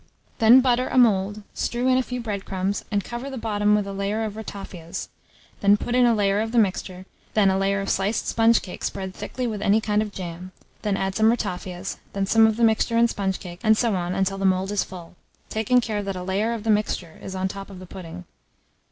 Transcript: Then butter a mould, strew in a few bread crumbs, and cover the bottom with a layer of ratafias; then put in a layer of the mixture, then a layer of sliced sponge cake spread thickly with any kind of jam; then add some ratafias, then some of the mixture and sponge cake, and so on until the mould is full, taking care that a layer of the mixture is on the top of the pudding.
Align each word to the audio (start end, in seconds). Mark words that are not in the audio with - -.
Then 0.39 0.61
butter 0.61 0.87
a 0.87 0.97
mould, 0.97 1.43
strew 1.53 1.87
in 1.87 1.95
a 1.95 2.01
few 2.01 2.19
bread 2.21 2.43
crumbs, 2.43 2.83
and 2.89 3.03
cover 3.03 3.29
the 3.29 3.37
bottom 3.37 3.75
with 3.75 3.85
a 3.85 3.93
layer 3.93 4.23
of 4.23 4.33
ratafias; 4.35 5.09
then 5.59 5.77
put 5.77 5.93
in 5.93 6.07
a 6.07 6.15
layer 6.15 6.39
of 6.41 6.51
the 6.51 6.57
mixture, 6.57 7.05
then 7.35 7.51
a 7.51 7.57
layer 7.59 7.81
of 7.81 7.87
sliced 7.91 8.25
sponge 8.27 8.63
cake 8.63 8.83
spread 8.83 9.13
thickly 9.13 9.45
with 9.45 9.61
any 9.61 9.79
kind 9.79 10.01
of 10.01 10.11
jam; 10.11 10.53
then 10.81 10.97
add 10.97 11.13
some 11.15 11.29
ratafias, 11.29 11.97
then 12.13 12.25
some 12.25 12.47
of 12.47 12.57
the 12.57 12.63
mixture 12.63 12.97
and 12.97 13.11
sponge 13.11 13.39
cake, 13.39 13.59
and 13.61 13.77
so 13.77 13.93
on 13.93 14.15
until 14.15 14.39
the 14.39 14.43
mould 14.43 14.71
is 14.71 14.83
full, 14.83 15.15
taking 15.49 15.79
care 15.79 16.01
that 16.01 16.15
a 16.15 16.23
layer 16.23 16.51
of 16.51 16.63
the 16.63 16.71
mixture 16.71 17.19
is 17.21 17.35
on 17.35 17.45
the 17.45 17.53
top 17.53 17.69
of 17.69 17.77
the 17.77 17.85
pudding. 17.85 18.25